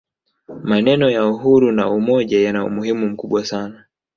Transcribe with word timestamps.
maneno 0.63 1.09
ya 1.11 1.25
uhuru 1.27 1.71
na 1.71 1.89
umoja 1.89 2.39
yana 2.39 2.65
umuhimu 2.65 3.09
mkubwa 3.09 3.45
sana 3.45 3.85